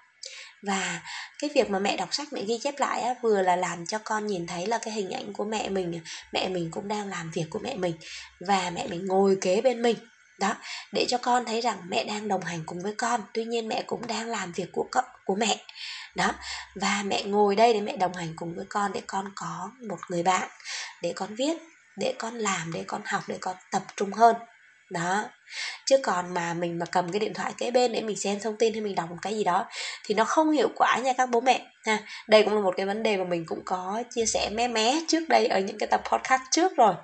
và 0.63 1.01
cái 1.39 1.51
việc 1.55 1.71
mà 1.71 1.79
mẹ 1.79 1.97
đọc 1.97 2.09
sách 2.13 2.29
mẹ 2.33 2.43
ghi 2.43 2.59
chép 2.63 2.75
lại 2.79 3.03
á, 3.03 3.15
vừa 3.23 3.43
là 3.43 3.57
làm 3.57 3.87
cho 3.87 3.99
con 4.05 4.27
nhìn 4.27 4.47
thấy 4.47 4.67
là 4.67 4.79
cái 4.79 4.95
hình 4.95 5.11
ảnh 5.11 5.33
của 5.33 5.45
mẹ 5.45 5.69
mình 5.69 6.01
mẹ 6.33 6.49
mình 6.49 6.71
cũng 6.71 6.89
đang 6.89 7.09
làm 7.09 7.31
việc 7.31 7.45
của 7.51 7.59
mẹ 7.59 7.77
mình 7.77 7.95
và 8.41 8.71
mẹ 8.71 8.87
mình 8.87 9.07
ngồi 9.07 9.39
kế 9.41 9.61
bên 9.61 9.83
mình. 9.83 9.97
Đó 10.39 10.55
để 10.93 11.07
cho 11.09 11.19
con 11.19 11.45
thấy 11.45 11.61
rằng 11.61 11.79
mẹ 11.89 12.05
đang 12.05 12.29
đồng 12.29 12.45
hành 12.45 12.63
cùng 12.67 12.83
với 12.83 12.95
con 12.95 13.21
tuy 13.35 13.45
nhiên 13.45 13.69
mẹ 13.69 13.83
cũng 13.87 14.07
đang 14.07 14.27
làm 14.27 14.53
việc 14.53 14.69
của 14.73 14.89
con 14.91 15.05
của 15.25 15.35
mẹ. 15.35 15.65
Đó 16.15 16.33
và 16.75 17.03
mẹ 17.05 17.23
ngồi 17.23 17.57
đây 17.57 17.73
để 17.73 17.81
mẹ 17.81 17.97
đồng 17.97 18.15
hành 18.15 18.33
cùng 18.37 18.55
với 18.55 18.65
con 18.69 18.93
để 18.93 19.03
con 19.07 19.33
có 19.35 19.71
một 19.89 19.99
người 20.09 20.23
bạn 20.23 20.49
để 21.03 21.13
con 21.17 21.35
viết 21.35 21.57
để 21.97 22.15
con 22.19 22.35
làm 22.35 22.73
để 22.73 22.85
con 22.87 23.03
học 23.05 23.23
để 23.29 23.39
con 23.41 23.57
tập 23.71 23.83
trung 23.97 24.13
hơn. 24.13 24.37
Đó 24.91 25.25
chứ 25.87 25.97
còn 26.03 26.35
mà 26.35 26.55
mình 26.55 26.79
mà 26.79 26.87
cầm 26.87 27.13
cái 27.13 27.21
điện 27.21 27.35
thoại 27.35 27.53
kế 27.59 27.71
bên 27.71 27.93
để 27.93 28.01
mình 28.01 28.17
xem 28.17 28.41
thông 28.41 28.57
tin 28.57 28.73
hay 28.73 28.83
mình 28.83 28.95
đọc 28.95 29.11
một 29.11 29.17
cái 29.23 29.37
gì 29.37 29.45
đó 29.45 29.67
thì 30.05 30.15
nó 30.15 30.25
không 30.25 30.51
hiệu 30.51 30.69
quả 30.77 30.97
nha 30.97 31.13
các 31.13 31.31
bố 31.31 31.41
mẹ, 31.41 31.67
ha. 31.87 31.99
Đây 32.29 32.43
cũng 32.43 32.55
là 32.55 32.61
một 32.61 32.75
cái 32.77 32.87
vấn 32.87 33.03
đề 33.03 33.17
mà 33.17 33.25
mình 33.25 33.45
cũng 33.47 33.63
có 33.65 34.03
chia 34.11 34.27
sẻ 34.27 34.51
mé 34.53 34.69
mé 34.69 35.01
trước 35.09 35.29
đây 35.29 35.47
ở 35.47 35.59
những 35.59 35.79
cái 35.79 35.87
tập 35.87 36.03
podcast 36.13 36.43
trước 36.51 36.77
rồi. 36.77 36.95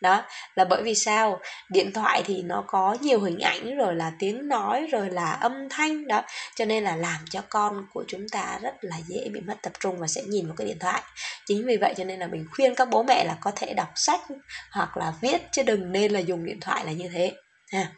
Đó, 0.00 0.22
là 0.54 0.64
bởi 0.64 0.82
vì 0.82 0.94
sao? 0.94 1.40
Điện 1.70 1.92
thoại 1.92 2.22
thì 2.26 2.42
nó 2.42 2.64
có 2.66 2.96
nhiều 3.00 3.20
hình 3.20 3.38
ảnh 3.38 3.76
rồi 3.76 3.94
là 3.94 4.12
tiếng 4.18 4.48
nói 4.48 4.86
rồi 4.92 5.10
là 5.10 5.32
âm 5.32 5.68
thanh 5.70 6.06
đó, 6.06 6.22
cho 6.54 6.64
nên 6.64 6.84
là 6.84 6.96
làm 6.96 7.18
cho 7.30 7.40
con 7.48 7.86
của 7.92 8.04
chúng 8.08 8.28
ta 8.28 8.58
rất 8.62 8.74
là 8.80 8.96
dễ 9.06 9.28
bị 9.32 9.40
mất 9.40 9.54
tập 9.62 9.72
trung 9.80 9.98
và 9.98 10.06
sẽ 10.06 10.22
nhìn 10.22 10.46
vào 10.46 10.54
cái 10.56 10.66
điện 10.66 10.78
thoại. 10.78 11.02
Chính 11.46 11.66
vì 11.66 11.76
vậy 11.76 11.94
cho 11.96 12.04
nên 12.04 12.20
là 12.20 12.26
mình 12.26 12.46
khuyên 12.52 12.74
các 12.74 12.88
bố 12.90 13.02
mẹ 13.02 13.24
là 13.24 13.36
có 13.40 13.52
thể 13.56 13.74
đọc 13.74 13.88
sách 13.94 14.20
hoặc 14.70 14.96
là 14.96 15.12
viết, 15.20 15.42
chứ 15.52 15.62
đừng 15.62 15.92
nên 15.92 16.12
là 16.12 16.20
dùng 16.20 16.44
điện 16.44 16.60
thoại 16.60 16.84
là 16.84 16.92
như 16.92 17.08
thế 17.14 17.32
ha. 17.72 17.92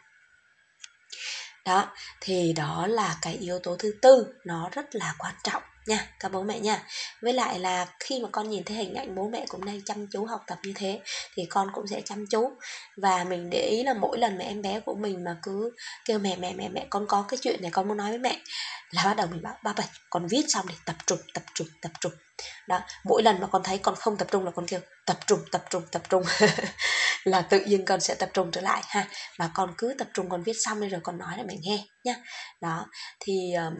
Đó, 1.65 1.91
thì 2.21 2.53
đó 2.53 2.87
là 2.87 3.17
cái 3.21 3.33
yếu 3.33 3.59
tố 3.59 3.75
thứ 3.79 3.93
tư, 4.01 4.27
nó 4.45 4.69
rất 4.71 4.95
là 4.95 5.15
quan 5.17 5.33
trọng 5.43 5.63
nha, 5.87 6.07
các 6.19 6.31
bố 6.31 6.43
mẹ 6.43 6.59
nha. 6.59 6.83
Với 7.21 7.33
lại 7.33 7.59
là 7.59 7.87
khi 7.99 8.19
mà 8.23 8.29
con 8.31 8.49
nhìn 8.49 8.63
thấy 8.63 8.77
hình 8.77 8.95
ảnh 8.95 9.15
bố 9.15 9.29
mẹ 9.29 9.45
cũng 9.49 9.65
đang 9.65 9.81
chăm 9.85 10.07
chú 10.11 10.25
học 10.25 10.43
tập 10.47 10.57
như 10.63 10.73
thế, 10.75 10.99
thì 11.35 11.45
con 11.45 11.69
cũng 11.73 11.87
sẽ 11.87 12.01
chăm 12.05 12.25
chú. 12.27 12.51
Và 12.97 13.23
mình 13.23 13.49
để 13.49 13.67
ý 13.71 13.83
là 13.83 13.93
mỗi 13.93 14.17
lần 14.17 14.37
mà 14.37 14.43
em 14.43 14.61
bé 14.61 14.79
của 14.79 14.95
mình 14.95 15.23
mà 15.23 15.37
cứ 15.43 15.71
kêu 16.05 16.19
mẹ 16.19 16.35
mẹ 16.35 16.53
mẹ 16.53 16.69
mẹ, 16.69 16.87
con 16.89 17.07
có 17.07 17.25
cái 17.27 17.37
chuyện 17.41 17.61
này 17.61 17.71
con 17.71 17.87
muốn 17.87 17.97
nói 17.97 18.09
với 18.09 18.19
mẹ, 18.19 18.39
là 18.91 19.03
bắt 19.05 19.13
đầu 19.17 19.27
mình 19.27 19.41
bảo, 19.41 19.57
ba 19.63 19.73
bảy 19.73 19.87
con 20.09 20.27
viết 20.27 20.43
xong 20.47 20.65
để 20.69 20.75
tập 20.85 20.95
trung 21.05 21.19
tập 21.33 21.43
trung 21.53 21.67
tập 21.81 21.91
trung 21.99 22.11
đó 22.67 22.79
mỗi 23.03 23.23
lần 23.23 23.39
mà 23.41 23.47
con 23.47 23.63
thấy 23.63 23.77
con 23.77 23.95
không 23.95 24.17
tập 24.17 24.27
trung 24.31 24.45
là 24.45 24.51
con 24.51 24.65
kêu 24.67 24.79
tập 25.05 25.17
trung 25.27 25.39
tập 25.51 25.63
trung 25.69 25.83
tập 25.91 26.01
trung. 26.09 26.23
Là 27.23 27.41
tự 27.41 27.59
nhiên 27.59 27.85
con 27.85 27.99
sẽ 27.99 28.15
tập 28.15 28.29
trung 28.33 28.51
trở 28.51 28.61
lại 28.61 28.81
ha. 28.87 29.07
Và 29.37 29.49
con 29.53 29.73
cứ 29.77 29.95
tập 29.97 30.07
trung 30.13 30.29
con 30.29 30.43
viết 30.43 30.53
xong 30.65 30.81
đi 30.81 30.89
rồi 30.89 31.01
con 31.03 31.17
nói 31.17 31.37
lại 31.37 31.45
mẹ 31.47 31.55
nghe 31.61 31.85
nhá. 32.03 32.15
Đó 32.61 32.85
thì 33.19 33.53
um, 33.53 33.73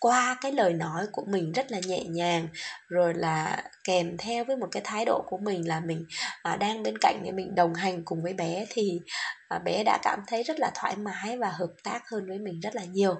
qua 0.00 0.36
cái 0.40 0.52
lời 0.52 0.72
nói 0.72 1.06
của 1.12 1.24
mình 1.28 1.52
rất 1.52 1.72
là 1.72 1.80
nhẹ 1.86 2.04
nhàng 2.04 2.48
rồi 2.88 3.14
là 3.14 3.62
kèm 3.84 4.16
theo 4.18 4.44
với 4.44 4.56
một 4.56 4.68
cái 4.72 4.82
thái 4.84 5.04
độ 5.04 5.24
của 5.26 5.38
mình 5.38 5.68
là 5.68 5.80
mình 5.80 6.06
à, 6.42 6.56
đang 6.56 6.82
bên 6.82 6.98
cạnh 7.00 7.20
để 7.24 7.30
mình 7.32 7.54
đồng 7.54 7.74
hành 7.74 8.02
cùng 8.04 8.22
với 8.22 8.32
bé 8.32 8.66
thì 8.70 9.00
à, 9.48 9.58
bé 9.58 9.84
đã 9.84 9.98
cảm 10.02 10.20
thấy 10.26 10.42
rất 10.42 10.58
là 10.58 10.70
thoải 10.74 10.96
mái 10.96 11.38
và 11.38 11.50
hợp 11.50 11.70
tác 11.84 12.00
hơn 12.10 12.26
với 12.28 12.38
mình 12.38 12.60
rất 12.60 12.74
là 12.74 12.84
nhiều 12.84 13.14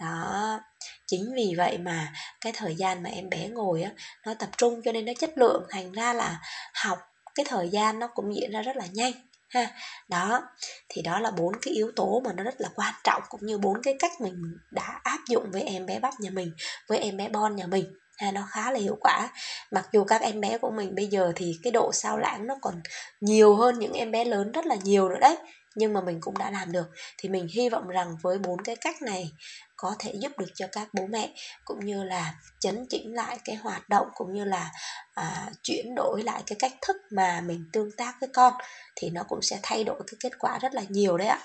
đó, 0.00 0.60
chính 1.06 1.32
vì 1.36 1.54
vậy 1.56 1.78
mà 1.78 2.12
cái 2.40 2.52
thời 2.56 2.74
gian 2.74 3.02
mà 3.02 3.10
em 3.10 3.28
bé 3.28 3.48
ngồi 3.48 3.82
á, 3.82 3.90
nó 4.26 4.34
tập 4.34 4.48
trung 4.58 4.80
cho 4.84 4.92
nên 4.92 5.04
nó 5.04 5.12
chất 5.20 5.30
lượng, 5.38 5.66
thành 5.70 5.92
ra 5.92 6.12
là 6.12 6.40
học 6.74 6.98
cái 7.34 7.46
thời 7.48 7.68
gian 7.68 7.98
nó 7.98 8.06
cũng 8.14 8.34
diễn 8.34 8.50
ra 8.50 8.62
rất 8.62 8.76
là 8.76 8.86
nhanh, 8.92 9.12
ha. 9.48 9.70
Đó, 10.08 10.42
thì 10.88 11.02
đó 11.02 11.18
là 11.20 11.30
bốn 11.30 11.52
cái 11.62 11.74
yếu 11.74 11.90
tố 11.96 12.22
mà 12.24 12.32
nó 12.32 12.42
rất 12.42 12.54
là 12.60 12.68
quan 12.74 12.94
trọng 13.04 13.22
cũng 13.28 13.40
như 13.46 13.58
bốn 13.58 13.82
cái 13.82 13.94
cách 13.98 14.12
mình 14.20 14.34
đã 14.70 15.00
áp 15.04 15.18
dụng 15.28 15.50
với 15.52 15.62
em 15.62 15.86
bé 15.86 15.98
bắp 15.98 16.20
nhà 16.20 16.30
mình, 16.30 16.52
với 16.88 16.98
em 16.98 17.16
bé 17.16 17.28
bon 17.28 17.56
nhà 17.56 17.66
mình, 17.66 17.84
ha, 18.18 18.30
nó 18.30 18.46
khá 18.50 18.70
là 18.70 18.78
hiệu 18.78 18.96
quả. 19.00 19.28
Mặc 19.70 19.88
dù 19.92 20.04
các 20.04 20.20
em 20.20 20.40
bé 20.40 20.58
của 20.58 20.70
mình 20.70 20.94
bây 20.94 21.06
giờ 21.06 21.32
thì 21.36 21.52
cái 21.62 21.70
độ 21.70 21.90
sao 21.92 22.18
lãng 22.18 22.46
nó 22.46 22.54
còn 22.60 22.74
nhiều 23.20 23.56
hơn 23.56 23.78
những 23.78 23.92
em 23.92 24.10
bé 24.10 24.24
lớn 24.24 24.52
rất 24.52 24.66
là 24.66 24.76
nhiều 24.84 25.08
nữa 25.08 25.18
đấy 25.20 25.36
nhưng 25.78 25.92
mà 25.92 26.00
mình 26.00 26.18
cũng 26.20 26.38
đã 26.38 26.50
làm 26.50 26.72
được. 26.72 26.86
Thì 27.18 27.28
mình 27.28 27.48
hy 27.50 27.68
vọng 27.68 27.88
rằng 27.88 28.16
với 28.22 28.38
bốn 28.38 28.62
cái 28.62 28.76
cách 28.76 29.02
này 29.02 29.32
có 29.76 29.94
thể 29.98 30.12
giúp 30.20 30.38
được 30.38 30.50
cho 30.54 30.66
các 30.72 30.88
bố 30.92 31.06
mẹ 31.06 31.34
cũng 31.64 31.86
như 31.86 32.04
là 32.04 32.34
chấn 32.60 32.86
chỉnh 32.90 33.14
lại 33.14 33.38
cái 33.44 33.56
hoạt 33.56 33.88
động 33.88 34.06
cũng 34.14 34.34
như 34.34 34.44
là 34.44 34.70
à, 35.14 35.50
chuyển 35.62 35.94
đổi 35.96 36.22
lại 36.22 36.42
cái 36.46 36.56
cách 36.58 36.72
thức 36.82 36.96
mà 37.10 37.40
mình 37.40 37.64
tương 37.72 37.90
tác 37.92 38.14
với 38.20 38.28
con 38.34 38.52
thì 38.96 39.10
nó 39.10 39.22
cũng 39.28 39.42
sẽ 39.42 39.58
thay 39.62 39.84
đổi 39.84 40.00
cái 40.06 40.16
kết 40.20 40.38
quả 40.38 40.58
rất 40.58 40.74
là 40.74 40.82
nhiều 40.88 41.16
đấy 41.16 41.28
ạ. 41.28 41.38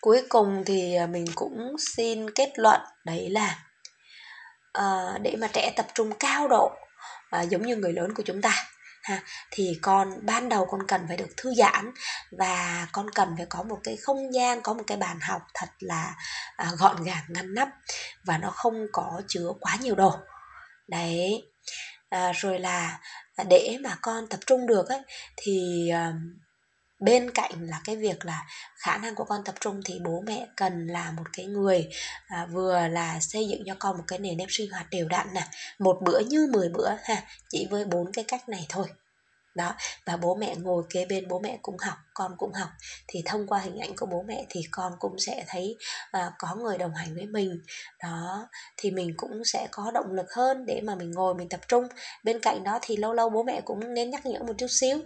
Cuối 0.00 0.22
cùng 0.28 0.62
thì 0.66 0.94
à, 0.94 1.06
mình 1.06 1.24
cũng 1.34 1.76
xin 1.94 2.30
kết 2.30 2.52
luận 2.56 2.80
đấy 3.04 3.28
là 3.30 3.64
à, 4.72 5.18
để 5.22 5.36
mà 5.38 5.48
trẻ 5.52 5.72
tập 5.76 5.86
trung 5.94 6.12
cao 6.18 6.48
độ 6.48 6.70
à, 7.30 7.42
giống 7.42 7.66
như 7.66 7.76
người 7.76 7.92
lớn 7.92 8.14
của 8.14 8.22
chúng 8.26 8.42
ta 8.42 8.66
ha 9.02 9.22
thì 9.50 9.78
con 9.82 10.26
ban 10.26 10.48
đầu 10.48 10.66
con 10.70 10.86
cần 10.88 11.04
phải 11.08 11.16
được 11.16 11.28
thư 11.36 11.54
giãn 11.54 11.92
và 12.38 12.86
con 12.92 13.10
cần 13.10 13.34
phải 13.36 13.46
có 13.48 13.62
một 13.62 13.78
cái 13.84 13.96
không 13.96 14.32
gian 14.34 14.60
có 14.62 14.74
một 14.74 14.82
cái 14.86 14.96
bàn 14.96 15.18
học 15.20 15.42
thật 15.54 15.68
là 15.78 16.14
à, 16.56 16.70
gọn 16.78 17.04
gàng 17.04 17.24
ngăn 17.28 17.54
nắp 17.54 17.68
và 18.24 18.38
nó 18.38 18.50
không 18.50 18.86
có 18.92 19.22
chứa 19.28 19.52
quá 19.60 19.76
nhiều 19.80 19.94
đồ. 19.94 20.12
Đấy 20.88 21.42
à, 22.08 22.32
rồi 22.32 22.58
là 22.58 23.00
để 23.48 23.78
mà 23.82 23.96
con 24.02 24.26
tập 24.26 24.40
trung 24.46 24.66
được 24.66 24.88
ấy 24.88 25.00
thì 25.36 25.88
à, 25.92 26.12
bên 27.00 27.30
cạnh 27.30 27.52
là 27.60 27.80
cái 27.84 27.96
việc 27.96 28.24
là 28.24 28.46
khả 28.76 28.98
năng 28.98 29.14
của 29.14 29.24
con 29.24 29.44
tập 29.44 29.54
trung 29.60 29.80
thì 29.84 29.94
bố 30.04 30.22
mẹ 30.26 30.46
cần 30.56 30.86
là 30.86 31.10
một 31.10 31.24
cái 31.32 31.46
người 31.46 31.88
à, 32.26 32.46
vừa 32.52 32.88
là 32.88 33.20
xây 33.20 33.48
dựng 33.48 33.62
cho 33.66 33.74
con 33.78 33.96
một 33.96 34.04
cái 34.06 34.18
nền 34.18 34.36
nếp 34.36 34.48
sinh 34.50 34.70
hoạt 34.70 34.90
đều 34.90 35.08
đặn 35.08 35.26
nè 35.34 35.48
một 35.78 35.98
bữa 36.04 36.18
như 36.18 36.48
10 36.52 36.68
bữa 36.68 36.88
ha 37.02 37.22
chỉ 37.48 37.66
với 37.70 37.84
bốn 37.84 38.12
cái 38.12 38.24
cách 38.28 38.48
này 38.48 38.66
thôi 38.68 38.86
đó 39.54 39.74
và 40.06 40.16
bố 40.16 40.34
mẹ 40.34 40.54
ngồi 40.56 40.82
kế 40.90 41.04
bên 41.04 41.28
bố 41.28 41.38
mẹ 41.38 41.58
cũng 41.62 41.78
học 41.78 41.96
con 42.14 42.34
cũng 42.38 42.52
học. 42.52 42.68
Thì 43.08 43.22
thông 43.26 43.46
qua 43.46 43.58
hình 43.58 43.78
ảnh 43.78 43.96
của 43.96 44.06
bố 44.06 44.22
mẹ 44.22 44.44
thì 44.48 44.60
con 44.70 44.92
cũng 44.98 45.18
sẽ 45.18 45.44
thấy 45.48 45.76
uh, 46.16 46.32
có 46.38 46.54
người 46.54 46.78
đồng 46.78 46.94
hành 46.94 47.14
với 47.14 47.26
mình. 47.26 47.60
Đó 48.02 48.48
thì 48.76 48.90
mình 48.90 49.14
cũng 49.16 49.44
sẽ 49.44 49.68
có 49.70 49.90
động 49.94 50.12
lực 50.12 50.32
hơn 50.32 50.66
để 50.66 50.80
mà 50.80 50.94
mình 50.94 51.10
ngồi 51.10 51.34
mình 51.34 51.48
tập 51.48 51.60
trung. 51.68 51.88
Bên 52.24 52.40
cạnh 52.40 52.64
đó 52.64 52.78
thì 52.82 52.96
lâu 52.96 53.12
lâu 53.12 53.30
bố 53.30 53.42
mẹ 53.42 53.60
cũng 53.64 53.94
nên 53.94 54.10
nhắc 54.10 54.26
nhở 54.26 54.38
một 54.42 54.52
chút 54.58 54.66
xíu. 54.70 54.98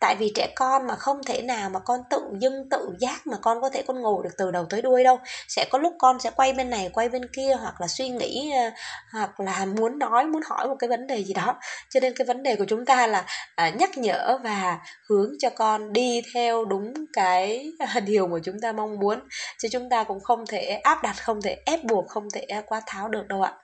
Tại 0.00 0.16
vì 0.18 0.32
trẻ 0.34 0.52
con 0.56 0.86
mà 0.86 0.94
không 0.94 1.24
thể 1.24 1.42
nào 1.42 1.70
mà 1.70 1.80
con 1.80 2.00
tự 2.10 2.22
dưng 2.40 2.68
tự 2.70 2.88
giác 2.98 3.26
mà 3.26 3.36
con 3.42 3.60
có 3.60 3.70
thể 3.70 3.82
con 3.86 4.02
ngồi 4.02 4.24
được 4.24 4.34
từ 4.38 4.50
đầu 4.50 4.66
tới 4.70 4.82
đuôi 4.82 5.04
đâu. 5.04 5.18
Sẽ 5.48 5.66
có 5.70 5.78
lúc 5.78 5.94
con 5.98 6.20
sẽ 6.20 6.30
quay 6.30 6.52
bên 6.52 6.70
này 6.70 6.90
quay 6.92 7.08
bên 7.08 7.22
kia 7.32 7.54
hoặc 7.60 7.80
là 7.80 7.88
suy 7.88 8.08
nghĩ 8.08 8.52
uh, 8.68 8.72
hoặc 9.12 9.40
là 9.40 9.64
muốn 9.64 9.98
nói 9.98 10.24
muốn 10.24 10.42
hỏi 10.46 10.68
một 10.68 10.76
cái 10.78 10.88
vấn 10.88 11.06
đề 11.06 11.24
gì 11.24 11.34
đó. 11.34 11.58
Cho 11.90 12.00
nên 12.00 12.14
cái 12.16 12.26
vấn 12.26 12.42
đề 12.42 12.56
của 12.56 12.64
chúng 12.68 12.84
ta 12.84 13.06
là 13.06 13.26
uh, 13.68 13.77
nhắc 13.78 13.98
nhở 13.98 14.38
và 14.44 14.78
hướng 15.08 15.32
cho 15.38 15.50
con 15.50 15.92
đi 15.92 16.22
theo 16.34 16.64
đúng 16.64 16.94
cái 17.12 17.72
điều 18.04 18.26
mà 18.26 18.38
chúng 18.44 18.60
ta 18.62 18.72
mong 18.72 18.98
muốn. 18.98 19.20
Chứ 19.58 19.68
chúng 19.72 19.88
ta 19.90 20.04
cũng 20.04 20.20
không 20.20 20.46
thể 20.46 20.64
áp 20.64 21.02
đặt 21.02 21.16
không 21.22 21.42
thể 21.42 21.56
ép 21.66 21.84
buộc 21.84 22.08
không 22.08 22.28
thể 22.34 22.46
quá 22.66 22.82
tháo 22.86 23.08
được 23.08 23.26
đâu 23.28 23.42
ạ. 23.42 23.54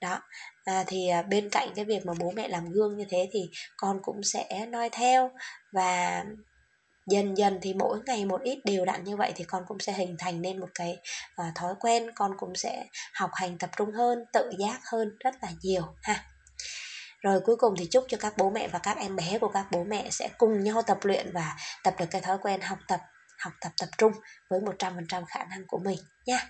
Đó 0.00 0.18
à, 0.64 0.84
thì 0.86 1.08
à, 1.08 1.22
bên 1.22 1.48
cạnh 1.50 1.68
cái 1.74 1.84
việc 1.84 2.06
mà 2.06 2.12
bố 2.20 2.32
mẹ 2.36 2.48
làm 2.48 2.72
gương 2.72 2.96
như 2.96 3.04
thế 3.10 3.28
thì 3.32 3.40
con 3.76 3.98
cũng 4.02 4.22
sẽ 4.22 4.66
noi 4.66 4.88
theo 4.92 5.30
và 5.72 6.24
dần 7.06 7.36
dần 7.36 7.58
thì 7.62 7.74
mỗi 7.74 7.98
ngày 8.06 8.24
một 8.24 8.40
ít 8.42 8.58
đều 8.64 8.84
đặn 8.84 9.04
như 9.04 9.16
vậy 9.16 9.32
thì 9.36 9.44
con 9.44 9.62
cũng 9.68 9.78
sẽ 9.78 9.92
hình 9.92 10.16
thành 10.18 10.42
nên 10.42 10.60
một 10.60 10.68
cái 10.74 10.96
uh, 11.40 11.54
thói 11.54 11.74
quen. 11.80 12.10
Con 12.14 12.32
cũng 12.38 12.54
sẽ 12.54 12.86
học 13.14 13.30
hành 13.34 13.58
tập 13.58 13.70
trung 13.76 13.92
hơn 13.92 14.18
tự 14.32 14.50
giác 14.58 14.80
hơn 14.92 15.16
rất 15.24 15.34
là 15.42 15.48
nhiều 15.62 15.82
ha 16.02 16.31
rồi 17.22 17.40
cuối 17.40 17.56
cùng 17.56 17.74
thì 17.78 17.88
chúc 17.90 18.04
cho 18.08 18.18
các 18.20 18.34
bố 18.36 18.50
mẹ 18.50 18.68
và 18.68 18.78
các 18.78 18.96
em 18.98 19.16
bé 19.16 19.38
của 19.40 19.48
các 19.48 19.66
bố 19.70 19.84
mẹ 19.84 20.10
sẽ 20.10 20.28
cùng 20.38 20.64
nhau 20.64 20.82
tập 20.86 20.98
luyện 21.02 21.32
và 21.32 21.56
tập 21.84 21.94
được 21.98 22.06
cái 22.10 22.20
thói 22.20 22.38
quen 22.42 22.60
học 22.60 22.78
tập 22.88 23.00
học 23.38 23.52
tập 23.60 23.72
tập 23.78 23.88
trung 23.98 24.12
với 24.50 24.60
100% 24.60 25.24
khả 25.24 25.44
năng 25.44 25.66
của 25.66 25.78
mình 25.78 25.98
nha. 26.26 26.48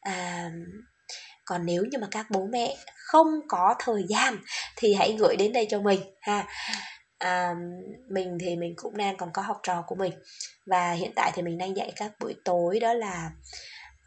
À, 0.00 0.50
còn 1.44 1.66
nếu 1.66 1.84
như 1.84 1.98
mà 1.98 2.06
các 2.10 2.26
bố 2.30 2.46
mẹ 2.46 2.76
không 2.96 3.26
có 3.48 3.74
thời 3.78 4.04
gian 4.08 4.36
thì 4.76 4.94
hãy 4.94 5.16
gửi 5.18 5.36
đến 5.36 5.52
đây 5.52 5.66
cho 5.70 5.80
mình 5.80 6.00
ha. 6.20 6.46
À, 7.18 7.54
mình 8.10 8.38
thì 8.40 8.56
mình 8.56 8.74
cũng 8.76 8.96
đang 8.96 9.16
còn 9.16 9.30
có 9.32 9.42
học 9.42 9.60
trò 9.62 9.84
của 9.86 9.94
mình 9.94 10.12
và 10.66 10.92
hiện 10.92 11.12
tại 11.16 11.32
thì 11.34 11.42
mình 11.42 11.58
đang 11.58 11.76
dạy 11.76 11.92
các 11.96 12.12
buổi 12.20 12.34
tối 12.44 12.80
đó 12.80 12.92
là 12.92 13.30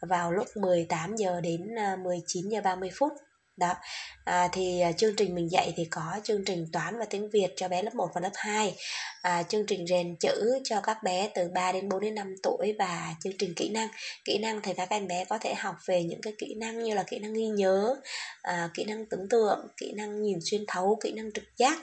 vào 0.08 0.32
lúc 0.32 0.46
18 0.60 1.16
giờ 1.16 1.40
đến 1.40 1.60
à, 1.78 1.96
19 1.96 2.48
giờ 2.48 2.60
30 2.60 2.90
phút 2.98 3.12
đó. 3.56 3.74
À, 4.24 4.48
thì 4.52 4.80
à, 4.80 4.92
chương 4.92 5.16
trình 5.16 5.34
mình 5.34 5.50
dạy 5.50 5.72
thì 5.76 5.84
có 5.90 6.20
chương 6.24 6.44
trình 6.44 6.66
toán 6.72 6.98
và 6.98 7.04
tiếng 7.10 7.30
Việt 7.30 7.48
cho 7.56 7.68
bé 7.68 7.82
lớp 7.82 7.94
1 7.94 8.08
và 8.14 8.20
lớp 8.20 8.30
2 8.34 8.74
à, 9.22 9.42
chương 9.42 9.66
trình 9.66 9.86
rèn 9.86 10.16
chữ 10.20 10.58
cho 10.64 10.80
các 10.80 11.02
bé 11.02 11.30
từ 11.34 11.48
3 11.54 11.72
đến 11.72 11.88
4 11.88 12.00
đến 12.00 12.14
5 12.14 12.34
tuổi 12.42 12.74
và 12.78 13.14
chương 13.20 13.32
trình 13.38 13.54
kỹ 13.56 13.68
năng. 13.68 13.88
Kỹ 14.24 14.38
năng 14.38 14.60
thì 14.62 14.72
các 14.76 14.90
em 14.90 15.06
bé 15.06 15.24
có 15.24 15.38
thể 15.38 15.54
học 15.54 15.76
về 15.86 16.02
những 16.02 16.20
cái 16.20 16.32
kỹ 16.38 16.54
năng 16.60 16.82
như 16.82 16.94
là 16.94 17.02
kỹ 17.02 17.18
năng 17.18 17.34
ghi 17.34 17.46
nhớ 17.46 17.96
à, 18.42 18.70
kỹ 18.74 18.84
năng 18.84 19.06
tưởng 19.06 19.28
tượng 19.30 19.58
kỹ 19.76 19.92
năng 19.96 20.22
nhìn 20.22 20.38
xuyên 20.50 20.64
thấu 20.68 20.98
kỹ 21.02 21.12
năng 21.12 21.32
trực 21.32 21.44
giác. 21.56 21.78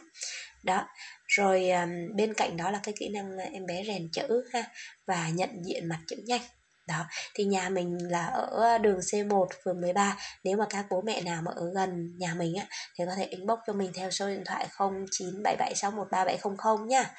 Đó. 0.64 0.88
Rồi 1.28 1.70
à, 1.70 1.88
bên 2.16 2.34
cạnh 2.34 2.58
đó 2.58 2.72
là 2.72 2.80
cái 2.84 2.94
kỹ 3.00 3.10
năng 3.10 3.38
à, 3.38 3.46
em 3.54 3.66
bé 3.66 3.84
rèn 3.88 4.10
chữ 4.14 4.44
ha 4.54 4.64
và 5.08 5.30
nhận 5.30 5.50
diện 5.64 5.90
mặt 5.90 6.00
chữ 6.08 6.16
nhanh 6.26 6.42
đó, 6.92 7.06
thì 7.34 7.44
nhà 7.44 7.70
mình 7.70 8.12
là 8.12 8.26
ở 8.26 8.48
ờ, 8.52 8.78
đường 8.78 9.00
C1 9.00 9.48
phường 9.64 9.82
13 9.82 10.18
nếu 10.44 10.58
mà 10.58 10.66
các 10.70 10.86
bố 10.90 11.02
mẹ 11.02 11.22
nào 11.22 11.42
mà 11.42 11.52
ở 11.56 11.72
gần 11.76 12.18
nhà 12.18 12.34
mình 12.34 12.56
á, 12.56 12.66
thì 12.98 13.04
có 13.08 13.16
thể 13.16 13.26
inbox 13.26 13.60
cho 13.68 13.74
mình 13.74 13.92
theo 13.94 14.12
số 14.12 14.28
điện 14.28 14.44
thoại 14.46 14.68
0977613700 14.78 16.86
nha 16.86 17.12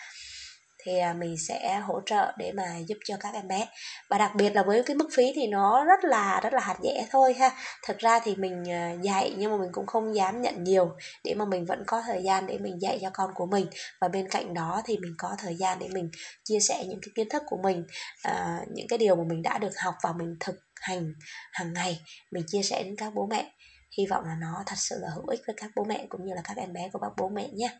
thì 0.84 0.98
à, 0.98 1.12
mình 1.12 1.36
sẽ 1.48 1.80
hỗ 1.84 2.00
trợ 2.06 2.32
để 2.38 2.52
mà 2.52 2.78
giúp 2.86 2.98
cho 3.04 3.16
các 3.20 3.34
em 3.34 3.48
bé. 3.48 3.68
Và 4.10 4.18
đặc 4.18 4.32
biệt 4.34 4.50
là 4.50 4.62
với 4.62 4.82
cái 4.86 4.96
mức 4.96 5.08
phí 5.16 5.32
thì 5.34 5.46
nó 5.46 5.84
rất 5.84 6.04
là 6.04 6.40
rất 6.42 6.52
là 6.52 6.60
hạt 6.60 6.76
rẻ 6.82 7.06
thôi 7.10 7.34
ha. 7.34 7.50
Thực 7.86 7.98
ra 7.98 8.20
thì 8.24 8.36
mình 8.36 8.70
à, 8.70 8.92
dạy 9.02 9.34
nhưng 9.38 9.50
mà 9.50 9.56
mình 9.56 9.70
cũng 9.72 9.86
không 9.86 10.14
dám 10.14 10.42
nhận 10.42 10.64
nhiều 10.64 10.90
để 11.24 11.34
mà 11.34 11.44
mình 11.44 11.66
vẫn 11.66 11.84
có 11.86 12.02
thời 12.06 12.22
gian 12.22 12.46
để 12.46 12.58
mình 12.58 12.82
dạy 12.82 12.98
cho 13.02 13.10
con 13.12 13.30
của 13.34 13.46
mình. 13.46 13.66
Và 14.00 14.08
bên 14.08 14.28
cạnh 14.28 14.54
đó 14.54 14.82
thì 14.84 14.98
mình 14.98 15.14
có 15.18 15.36
thời 15.38 15.56
gian 15.56 15.78
để 15.78 15.88
mình 15.88 16.10
chia 16.44 16.60
sẻ 16.60 16.84
những 16.88 17.00
cái 17.02 17.12
kiến 17.14 17.28
thức 17.28 17.42
của 17.46 17.58
mình 17.62 17.84
à, 18.22 18.58
những 18.74 18.86
cái 18.88 18.98
điều 18.98 19.16
mà 19.16 19.24
mình 19.26 19.42
đã 19.42 19.58
được 19.58 19.72
học 19.84 19.94
và 20.02 20.12
mình 20.12 20.36
thực 20.40 20.56
hành 20.80 21.12
hàng 21.52 21.72
ngày. 21.72 22.00
Mình 22.30 22.44
chia 22.46 22.62
sẻ 22.62 22.82
đến 22.82 22.96
các 22.96 23.14
bố 23.14 23.26
mẹ. 23.26 23.52
Hy 23.98 24.06
vọng 24.06 24.24
là 24.24 24.36
nó 24.40 24.62
thật 24.66 24.76
sự 24.78 24.96
là 25.00 25.08
hữu 25.14 25.26
ích 25.26 25.40
với 25.46 25.56
các 25.58 25.70
bố 25.76 25.84
mẹ 25.84 26.06
cũng 26.08 26.26
như 26.26 26.34
là 26.34 26.42
các 26.44 26.56
em 26.56 26.72
bé 26.72 26.88
của 26.92 26.98
các 26.98 27.12
bố 27.16 27.28
mẹ 27.28 27.48
nhé. 27.48 27.70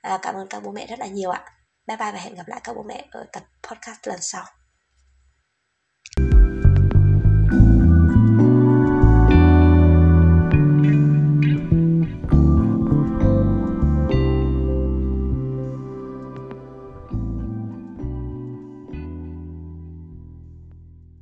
À, 0.00 0.18
cảm 0.22 0.34
ơn 0.34 0.48
các 0.48 0.62
bố 0.64 0.70
mẹ 0.70 0.86
rất 0.86 0.98
là 0.98 1.06
nhiều 1.06 1.30
ạ. 1.30 1.44
Bye 1.86 1.96
bye 1.96 2.12
và 2.12 2.18
hẹn 2.18 2.34
gặp 2.34 2.48
lại 2.48 2.60
các 2.64 2.76
bố 2.76 2.82
mẹ 2.82 3.08
ở 3.10 3.26
tập 3.32 3.42
podcast 3.62 4.06
lần 4.06 4.18
sau. 4.20 4.44